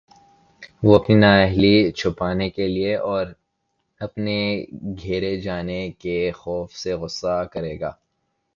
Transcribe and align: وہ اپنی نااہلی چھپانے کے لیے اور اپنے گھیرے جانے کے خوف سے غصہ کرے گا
وہ 0.83 0.95
اپنی 0.95 1.15
نااہلی 1.15 1.91
چھپانے 1.91 2.49
کے 2.49 2.67
لیے 2.67 2.95
اور 3.09 3.25
اپنے 4.01 4.37
گھیرے 5.01 5.35
جانے 5.41 5.81
کے 5.99 6.31
خوف 6.31 6.75
سے 6.75 6.93
غصہ 6.93 7.43
کرے 7.53 7.79
گا 7.79 7.91